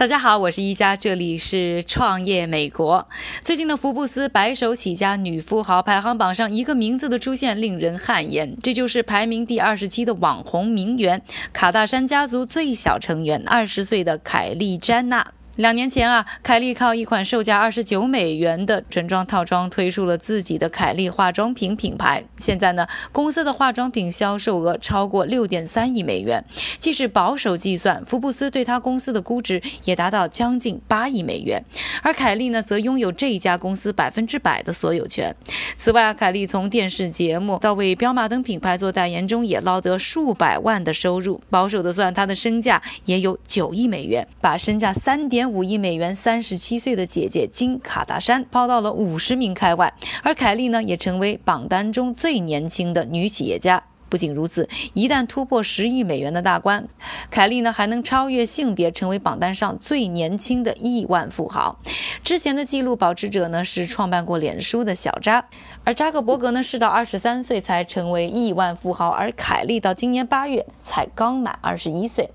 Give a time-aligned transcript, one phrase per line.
[0.00, 3.06] 大家好，我是一加，这里是创业美国。
[3.42, 11.20] 最近的福布斯白手起家女富豪排行榜上，一个名字的出现令人汗颜，这就是排名第二十七的网红名媛
[11.52, 15.34] 卡戴珊家族最小成员，二十岁的凯莉詹娜。
[15.60, 22.24] 两年前啊，凯莉靠一款售价二十九美元的整装套装推出了自己的凯莉化妆品品牌。
[22.38, 26.42] 现在呢，公司的化妆品销售额超过六点三亿美元，
[26.78, 31.62] 即使保守计算，福布斯对他公司的估值也达到将近八亿美元。
[32.02, 35.36] 而凯莉呢，则拥有这一家公司百分之百的所有权。
[35.76, 41.38] 此外啊，凯莉从电视节目到为彪马等品牌做代言中，也捞得数百万的收入。
[41.50, 45.49] 保守的算，他的身价也有九亿美元，把身价三点。
[45.50, 49.92] 五亿美元，三十七岁的姐姐金卡达珊抛到了五十名开外，
[50.22, 53.89] 而凯莉呢，也成为榜单中最年轻的女企业家。
[54.10, 56.86] 不仅如此，一旦突破十亿美元的大关，
[57.30, 61.78] 凯莉呢还能超越性别，成为榜单上最年轻的亿万富豪。
[62.24, 65.46] 之前的纪录保持者呢是创办过脸书的小扎，
[65.84, 72.28] 而扎克伯格呢是到二十三岁才成为亿万富豪，而凯莉到今年八月才刚满二十一岁。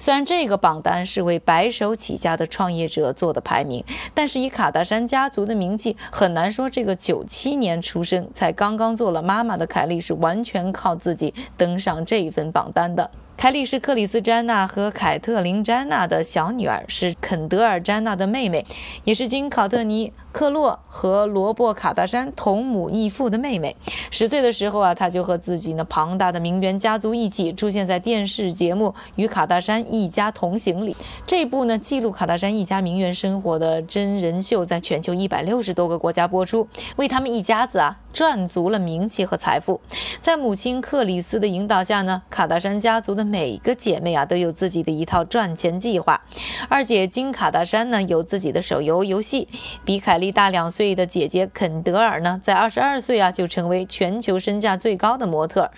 [0.00, 11.17] 虽然这个榜单是为白手起家的创业者做的排名，但是以卡戴珊家族的名气，很难说这个九七年出生、才刚刚做了妈妈的凯莉是完全靠自己
[11.56, 13.10] 登上这一份榜单的。
[13.36, 18.66] 凯莉是克里斯·詹娜和凯特琳·詹娜的小女儿，是肯德尔·詹娜的妹妹，
[19.04, 20.08] 也是经·考特尼·
[20.38, 23.74] 克洛和罗伯·卡达山同母异父的妹妹。
[24.12, 30.96] 十岁的时候啊，她就和自己那庞大的名媛家族一起出现在电视节目《与卡达山一家同行》里。
[31.26, 39.80] 这部呢记录卡达山一家名媛生活的真人秀，在全球一百六十多个国家播出，为他们一家子啊赚足了名气和财富。
[40.20, 43.24] 在母亲克里斯的引导下呢，卡达山家族的。
[43.24, 46.22] 每个姐妹啊都有自己的一套赚钱计划。
[46.68, 49.48] 二姐金卡达山呢有自己的手游游戏，
[49.84, 55.70] 比凯莉大两岁的姐姐肯德尔呢在二十二岁啊就成为全球身价最高的模特。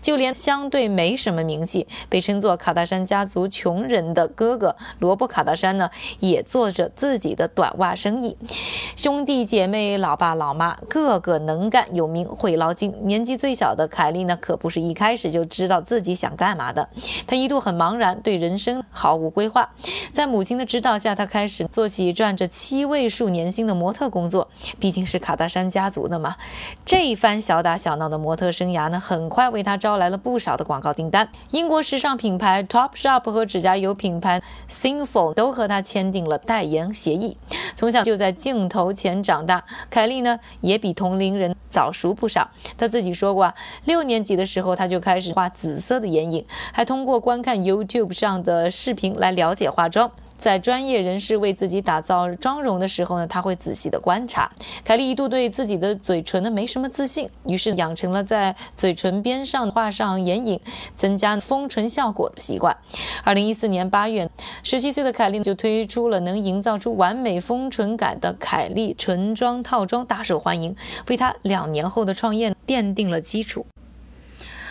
[0.00, 8.38] 就连相对没什么名气，被称作卡达珊家族穷人的哥哥罗伯卡达珊呢也做着自己的短袜生意。
[8.96, 12.94] 兄弟姐妹、老爸老妈个个能干有名，会捞金。
[13.02, 16.88] 年纪最小的凯莉呢可不是一开始就知道自己想干嘛的。
[17.26, 19.68] 她一度很茫然，对人生毫无规划。
[20.10, 24.48] 在母亲的指导下，她开始做起赚着七位数年薪的模模特工作。
[24.78, 26.36] 毕竟是卡戴珊家族的嘛。
[26.84, 31.30] 这一番小打小闹的模特生涯呢，很快为他招来了不少的广告订单。
[31.52, 37.38] 英国时尚品牌 Topshop 和指甲油品牌 Sinful 都和他签订了代言协议。
[37.74, 42.50] 从小就在镜头前长大，凯莉呢也比同龄人早熟不少。
[42.76, 43.54] 她自己说过啊，
[43.84, 46.88] 六年级的时候她就开始画紫色的眼影，还。
[46.88, 54.50] 通过观看 YouTube 上的视频来了解化妆，在专业人士为自己打造妆容的时候呢，他会仔细的观察。
[54.84, 60.60] 凯莉一度对自己的嘴唇呢没什么自信，于是养成了在嘴唇边上画上眼影，
[60.94, 62.76] 增加丰唇效果的习惯。
[63.24, 64.30] 二零一四年八月，
[64.62, 70.74] 十七岁的凯莉就推出了能营造出完美丰唇感的凯莉唇妆套装，大受欢迎，
[71.08, 73.66] 为她两年后的创业奠定了基础。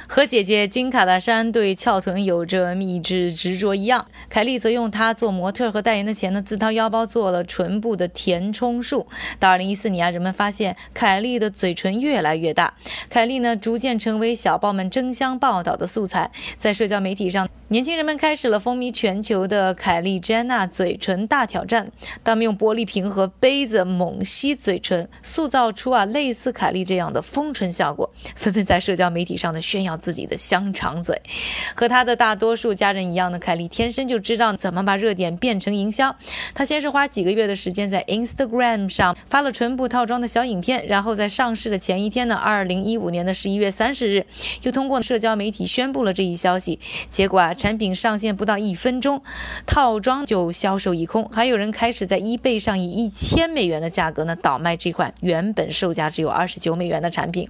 [0.09, 9.05] 和姐姐金卡戴珊对翘臀有着秘制执着一样，凯莉则用她做模特和代言的钱呢，自掏腰包做了唇部的填充术。
[9.37, 12.73] 到二零一四年啊，人们发现凯莉的嘴唇越来越大，
[13.09, 17.47] 凯莉呢逐渐成为小报们争相报道的素材，在社交媒体上。
[17.69, 21.91] 年轻人们开始了风靡全球的凯莉·詹娜嘴唇大挑战。
[22.23, 31.21] 他们用玻璃瓶和杯子猛吸嘴唇，塑造出啊类似凯莉这样的丰唇效果，纷纷在社交媒体上的炫耀自己的香肠嘴。
[31.75, 36.15] 和他的大多数家人一样的凯莉天生就知道怎么把热点变成营销。
[36.53, 44.25] 他先是花几个月的时间在 Instagram 上发了唇部套装的小影片，然后在上市的前一天呢，二零一五年的十一月三十日，
[44.61, 46.79] 又通过社交媒体宣布了这一消息。
[47.09, 47.53] 结果啊。
[47.57, 49.21] 产品上线不到一分钟，
[49.65, 57.49] 套装就销售一空，还有人开始在 eBay 上以一千美元的价格呢倒卖这款原本售价只有二十九美元的产品。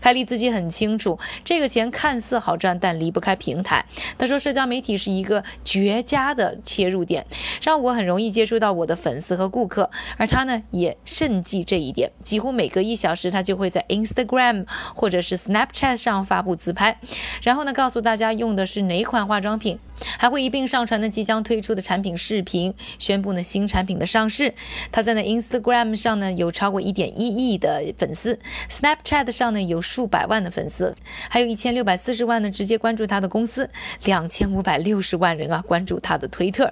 [0.00, 3.84] 凯莉自己很清楚，这个钱看似好赚，但离不开平台。
[4.16, 7.26] 他说，社交媒体是一个绝佳的切入点，
[7.60, 9.90] 让我很容易接触到我的粉丝和顾客。
[10.16, 16.98] 而他呢，也慎记这一点，几乎每隔一小时，他就会在 Instagram 或者是 Snapchat 上发布自拍，
[17.42, 19.58] 然后呢，告诉大家用的是哪款化妆。
[19.58, 19.76] 品
[20.16, 24.54] 还会一并上传呢即将推出的产品视频，宣布呢新产品的上市。
[24.92, 28.38] 他在那 Instagram 上呢有超过一点一亿的粉丝
[28.70, 30.94] ，Snapchat 上呢有数百万的粉丝，
[31.28, 31.88] 还有一千六。
[31.88, 33.70] 百四十万呢直接关注他的公司，
[34.04, 36.70] 两千五百六十万人啊关注他的推特。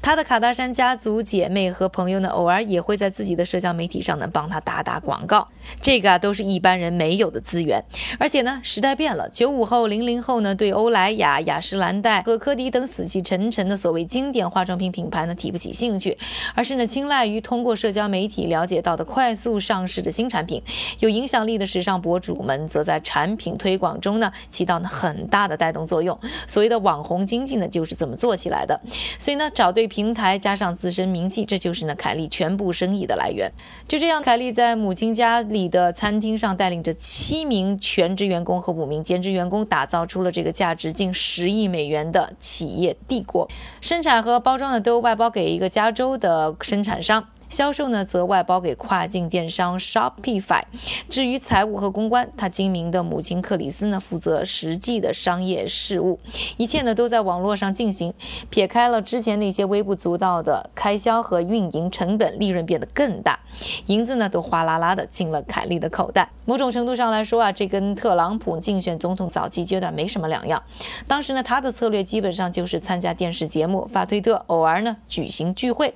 [0.00, 5.46] 他的卡达山家族姐妹和朋友呢，偶尔也会在自己的社交媒体上呢帮他打打广告。
[5.82, 7.84] 这个啊都是一般人没有的资源。
[8.18, 16.16] 而且呢，时代变了，九五后、零零后呢对欧莱雅、雅诗兰黛和科迪等死气沉沉的所谓经典化妆品品牌呢提不起兴趣，
[16.54, 20.62] 而是呢青睐于通过社交媒体了解到的快速上市的新产品。
[21.00, 26.18] 有影响力的时尚博主们则在产品推广中呢起到呢很大的带动作用。
[26.46, 28.80] 所谓的网红经济呢就是这么做起来的。
[29.18, 33.50] 所以呢，找对平台加上自身名气，这就是呢凯莉全部生意的来源。
[33.86, 43.48] 就这样，凯莉在母亲家里的餐厅上带领着七名全职员工和五名兼职员工，打造出了这个价值近十亿美元的企业帝国。
[43.80, 47.28] 生产和包装呢都外包给一个加州的生产商。
[47.54, 50.64] 销售呢，则外包给跨境电商 Shopify。
[51.08, 56.18] 至于财务和公关，他精明的母亲克里斯呢，负责实际的商业事务，
[56.56, 58.12] 一切呢都在网络上进行。
[58.50, 63.38] 撇开了之前那些微不足道的开销和运营成本，利润变得更大，
[63.86, 66.28] 银子呢都哗啦啦的进了凯利的口袋。
[66.44, 70.60] 某种程度上来说啊，这跟特朗普竞选总统早期阶段没什么两样。
[71.06, 75.94] 当时呢，他的策略基本上就是参加电视节目、发推特，偶尔呢举行聚会，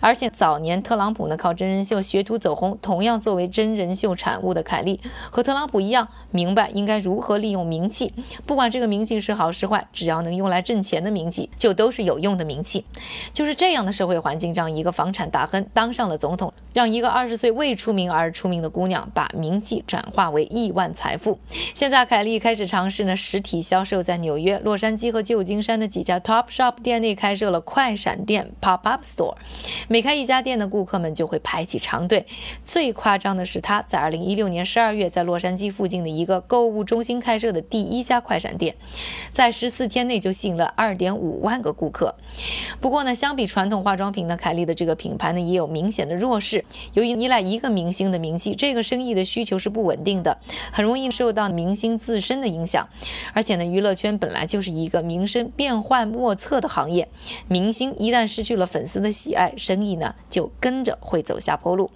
[0.00, 0.82] 而且早年。
[0.82, 4.98] 特特朗普呢靠真人秀学徒走红，同样作为真人秀产物的凯莉
[5.30, 8.14] 和特朗普一样，明白应该如何利用名气。
[8.46, 12.82] 不管这个名气是好是坏，只要能用来挣钱的名气，就都是有用的名气。
[13.34, 21.38] 就是这样的社会环境，让一个房产大亨当上了总统，让一个二十岁未出名而出名的姑娘把名气转化为亿万财富。
[21.74, 29.34] 现在凯莉开始尝试呢实体销售，在纽约、洛杉矶和旧金山的几家 Top Shop 店内开设了快闪店 Pop Up Store，
[29.88, 30.66] 每开一家店的。
[30.66, 32.24] 顾客们就会排起长队。
[32.64, 38.76] 最夸张的是，他在二零一六年十二月在洛杉矶附近的一个购物中心开设的第一家快闪店，
[39.30, 42.14] 在十四天内就吸引了二点五万个顾客。
[42.80, 46.64] 不过呢，相比传统化妆品呢，凯莉的这个品牌呢也有明显的弱势。
[46.94, 50.38] 由于依赖一个明星的名气，这个生意的需求是不稳定的，
[50.72, 52.88] 很容易受到明星自身的影响。
[53.32, 57.08] 而且呢，娱乐圈本来就是一个名声变幻莫测的行业，
[57.48, 60.50] 明星一旦失去了粉丝的喜爱，生意呢就。
[60.66, 61.88] 跟着会走下坡路。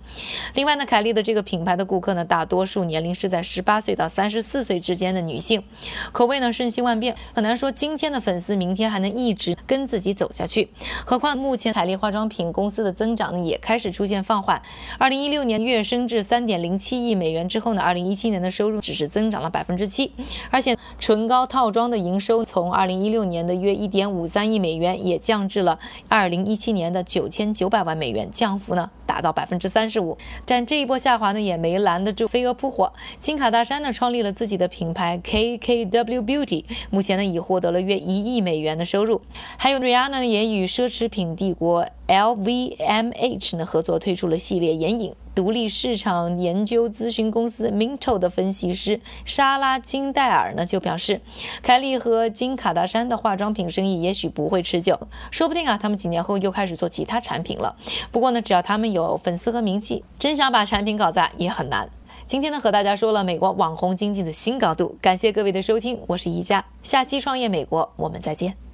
[0.54, 5.64] 另外呢，凯莉的这个品牌的顾客呢，大多数年龄是在十八岁到三十四岁之间的女性，
[6.12, 10.68] 口味呢瞬息万变，很难说今天的粉丝明天还能一直跟自己走下去。
[11.04, 14.62] 何况目前凯莉化妆品公司的增长呢也开始出现放缓。
[15.00, 20.12] 二零一六年月升至三点零七亿美元之后呢，二零一七年的收入只是增长了百分之七，
[20.52, 28.59] 而且唇膏套装的营收从二零一六年的约一点五三亿美元也降至了二零一七年的九千九百万美元，降。
[28.60, 32.92] 幅呢达到百分之三十五，但这一波下滑呢也没拦得住飞蛾扑火。
[33.18, 39.22] 金卡大山呢创立了自己的品牌 KKW Beauty，目前呢已获得了约一亿美元的收入。
[39.56, 45.14] 还有 Rihanna 也与奢侈品帝国 LVMH 呢合作推出了系列眼影。
[45.40, 51.22] 独立市场研究咨询公司 Minto 的分析师莎拉金戴尔呢就表示，
[51.62, 57.74] 凯莉和金卡达山的化妆品生意也许不会持久，说不定啊，他们几年后又开始做其他产品了。
[58.12, 61.88] 不过呢，只要他们有粉丝和名气，真想把产品搞砸也很难。
[62.26, 68.69] 今天呢，和大家说了美国网红经济的新高度，感谢各位的收听，我是宜佳，下期创业美国我们再见。